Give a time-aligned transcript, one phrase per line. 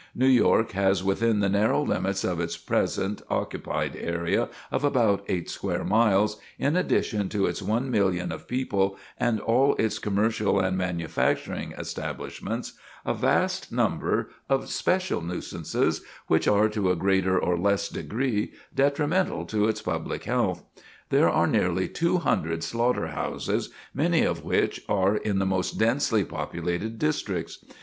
[0.15, 5.47] New York has within the narrow limits of its present occupied area of about eight
[5.47, 10.75] square miles, in addition to its one million of people, and all its commercial and
[10.75, 12.73] manufacturing establishments,
[13.05, 19.45] a vast number of special nuisances, which are, to a greater or less degree, detrimental
[19.45, 20.63] to its public health.
[21.11, 26.97] There are nearly 200 slaughter houses, many of which are in the most densely populated
[26.97, 27.59] districts.